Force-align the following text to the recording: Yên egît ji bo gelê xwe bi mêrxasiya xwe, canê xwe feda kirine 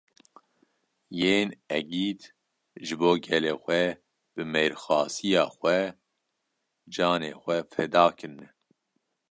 Yên 1.21 1.49
egît 1.77 2.21
ji 2.85 2.93
bo 2.99 3.09
gelê 3.25 3.53
xwe 3.63 3.81
bi 4.33 4.43
mêrxasiya 4.53 5.43
xwe, 5.57 5.77
canê 6.93 7.31
xwe 7.41 7.55
feda 7.71 8.05
kirine 8.17 8.47